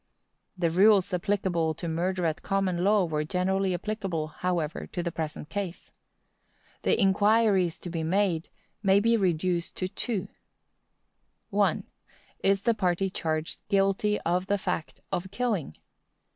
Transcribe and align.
The 0.57 0.71
rules 0.71 1.13
applicable 1.13 1.75
to 1.75 1.87
murder 1.87 2.25
at 2.25 2.41
common 2.41 2.83
law 2.83 3.05
were 3.05 3.23
generally 3.23 3.71
applicable, 3.75 4.29
however, 4.29 4.87
to 4.87 5.03
the 5.03 5.11
present 5.11 5.49
case. 5.49 5.91
The 6.81 6.99
inquiries 6.99 7.77
to 7.77 7.89
be 7.91 8.01
made 8.01 8.49
may 8.81 8.99
be 8.99 9.15
reduced 9.15 9.75
to 9.77 9.87
two: 9.87 10.27
1. 11.51 11.83
Is 12.39 12.63
the 12.63 12.73
party 12.73 13.11
charged 13.11 13.59
guilty 13.69 14.19
of 14.21 14.47
the 14.47 14.57
fact 14.57 15.01
of 15.11 15.29
killing? 15.29 15.77